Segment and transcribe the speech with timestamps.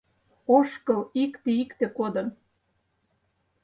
[0.57, 2.27] Ошкыл икте, икте кодын–